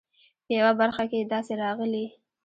[0.45, 2.05] په یوه برخه کې یې داسې راغلي.